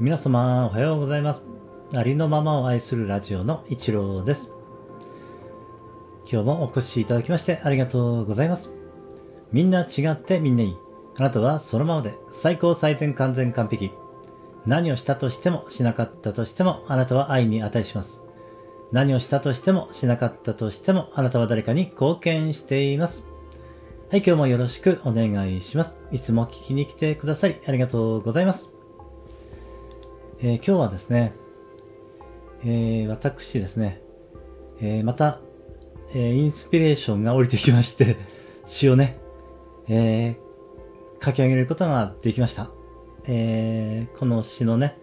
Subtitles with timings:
[0.00, 1.42] 皆様おはようございます。
[1.92, 4.48] ありのままを愛するラジオの一郎です。
[6.30, 8.70] 今日もお越しいただきましてありがとうございます。
[9.50, 10.76] みんな違ってみんないい。
[11.16, 12.14] あなたはそのままで
[12.44, 13.90] 最高最善完全完璧。
[14.66, 18.20] 何をしたとしてもしなかったとしてもあなたは愛に値します。
[18.92, 23.24] 何をしたとしてもしなかったとしてもあなたは誰かに貢献しています。
[24.12, 25.92] はい、今日もよろしくお願いします。
[26.12, 28.77] いつも聞きに来てくださりありがとうございます。
[30.40, 31.34] えー、今日はですね、
[32.62, 34.00] えー、私ですね、
[34.80, 35.40] えー、また、
[36.14, 38.16] えインスピレーションが降りてきまして、
[38.68, 39.18] 詩をね、
[39.88, 40.36] え
[41.24, 42.70] 書き上げることができました。
[43.26, 44.96] えこの詩のね、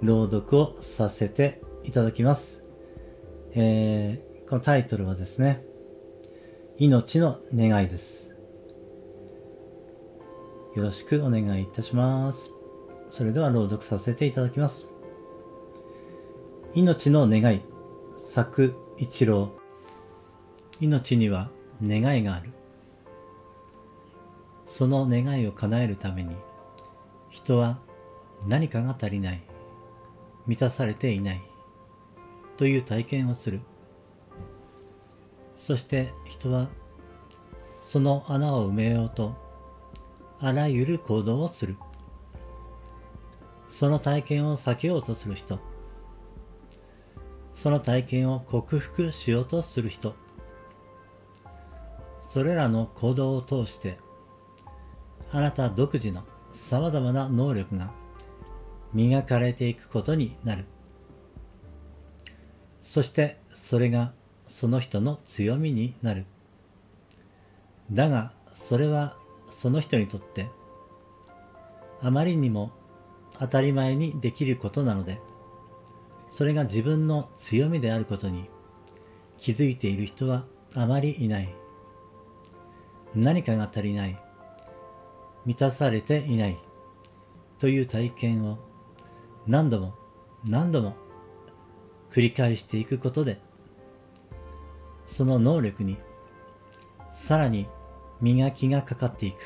[0.00, 2.62] 朗読をさせていただきます。
[3.54, 5.62] えこのタイトルはですね、
[6.78, 8.30] 命の願いです。
[10.74, 12.59] よろしくお願いいたします。
[13.10, 14.86] それでは朗読させていただきます。
[16.74, 17.62] 命の願い、
[18.34, 19.50] 作一郎。
[20.80, 21.50] 命には
[21.82, 22.52] 願いがある。
[24.78, 26.36] その願いを叶えるために、
[27.30, 27.80] 人は
[28.46, 29.42] 何かが足りない、
[30.46, 31.42] 満たされていない、
[32.56, 33.60] という体験をする。
[35.66, 36.68] そして人は、
[37.88, 39.34] その穴を埋めようと
[40.38, 41.76] あらゆる行動をする。
[43.80, 45.58] その体験を避けようとする人。
[47.56, 50.14] その体験を克服しようとする人。
[52.34, 53.96] それらの行動を通して、
[55.32, 56.24] あなた独自の
[56.68, 57.90] 様々な能力が
[58.92, 60.66] 磨かれていくことになる。
[62.84, 63.38] そして
[63.70, 64.12] それが
[64.60, 66.26] その人の強みになる。
[67.90, 68.34] だが、
[68.68, 69.16] それは
[69.62, 70.50] その人にとって
[72.02, 72.72] あまりにも
[73.40, 75.20] 当たり前にできることなので、
[76.36, 78.48] それが自分の強みであることに
[79.40, 80.44] 気づいている人は
[80.74, 81.54] あまりいない。
[83.14, 84.22] 何かが足りない。
[85.46, 86.58] 満たされていない。
[87.58, 88.58] という体験を
[89.46, 89.94] 何度も
[90.44, 90.96] 何度も
[92.12, 93.40] 繰り返していくことで、
[95.16, 95.98] その能力に
[97.26, 97.68] さらに
[98.20, 99.36] 磨きがかかっていく。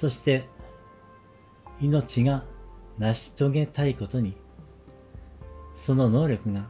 [0.00, 0.48] そして、
[1.80, 2.44] 命が
[2.98, 4.36] 成し遂げたいことに、
[5.86, 6.68] その能力が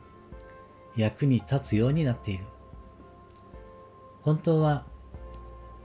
[0.97, 2.44] 役に立つようになっている。
[4.22, 4.87] 本当は、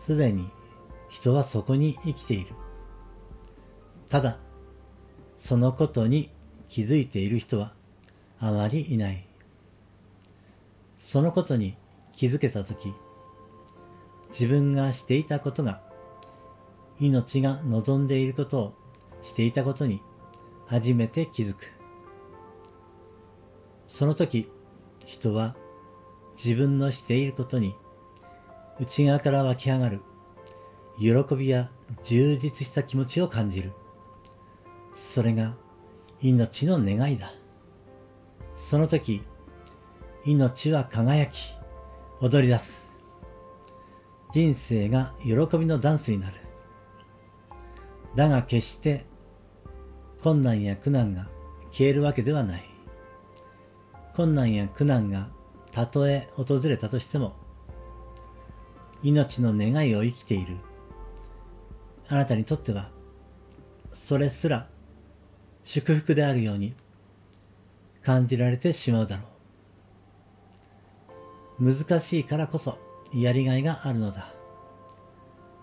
[0.05, 0.49] すでに
[1.09, 2.53] 人はそこに生きている。
[4.09, 4.39] ただ、
[5.45, 6.31] そのことに
[6.69, 7.73] 気づいている人は
[8.39, 9.27] あまりいない。
[11.11, 11.75] そのことに
[12.15, 12.93] 気づけたとき、
[14.31, 15.81] 自分がしていたことが、
[16.99, 18.73] 命が望んでいることを
[19.23, 20.01] していたことに
[20.67, 21.57] 初めて気づく。
[23.87, 24.49] その時、
[25.05, 25.55] 人は
[26.43, 27.75] 自分のしていることに
[28.79, 30.01] 内側から湧き上がる
[30.97, 31.69] 喜びや
[32.05, 33.73] 充実した気持ちを感じる。
[35.13, 35.55] それが
[36.21, 37.33] 命の願いだ。
[38.69, 39.23] その時、
[40.25, 41.37] 命は輝き、
[42.21, 42.63] 踊り出す。
[44.33, 46.35] 人生が喜びのダンスになる。
[48.15, 49.05] だが決して
[50.21, 51.27] 困難や苦難が
[51.71, 52.69] 消えるわけではない。
[54.15, 55.29] 困難や苦難が
[55.71, 57.35] たとえ訪れたとしても、
[59.01, 60.57] 命の願いを生きている
[62.09, 62.89] あなたにとっては、
[64.07, 64.67] それすら
[65.63, 66.73] 祝福であるように
[68.03, 69.23] 感じられてしまうだろ
[71.59, 71.75] う。
[71.75, 72.77] 難しいからこそ
[73.13, 74.33] やりがいがあるのだ。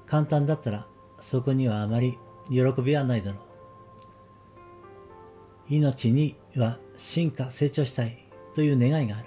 [0.06, 0.86] 簡単だったら
[1.30, 2.16] そこにはあまり
[2.48, 3.45] 喜びはないだろう。
[5.68, 6.78] 命には
[7.14, 9.26] 進化、成長したいという願いがある。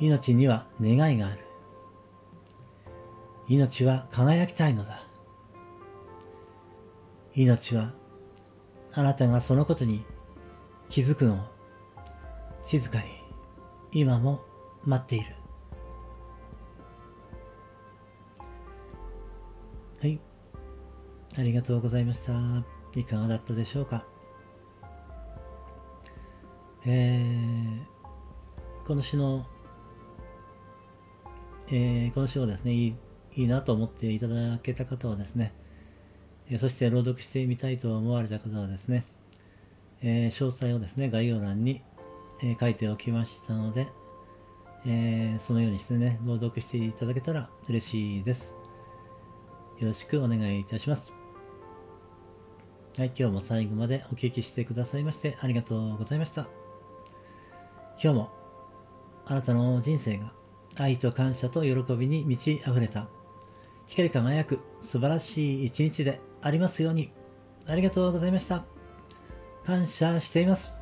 [0.00, 1.38] 命には願いがある。
[3.48, 5.06] 命は輝きたいのだ。
[7.34, 7.92] 命は
[8.92, 10.04] あなたがそのことに
[10.90, 11.38] 気づくのを
[12.68, 13.04] 静かに
[13.92, 14.40] 今も
[14.84, 15.34] 待っている。
[20.00, 20.20] はい。
[21.36, 22.77] ありがとうございました。
[22.94, 24.04] いかがだったでしょうか？
[26.86, 29.46] えー、この詩の、
[31.68, 32.96] えー、この詩をですね、いい
[33.36, 35.52] いいなと思っていただけた方はですね、
[36.50, 39.04] え、そして朗読してみたいと思われた方はですね、
[40.02, 41.82] え、詳細をですね、概要欄に、
[42.42, 43.86] え、書いておきましたので、
[44.86, 48.40] えそのようにしてね、朗読していただけたら嬉しいです。
[49.80, 51.17] よろしくお願いいたします。
[52.98, 56.48] はい、今日も最後までお聞きしてくださいましてありがとうございました。
[58.02, 58.30] 今日も
[59.24, 60.32] あなたの人生が
[60.74, 63.06] 愛と感謝と喜びに満ち溢れた
[63.86, 64.58] 光り輝く
[64.90, 67.12] 素晴らしい一日でありますように。
[67.68, 68.64] ありがとうございました。
[69.64, 70.77] 感謝しています。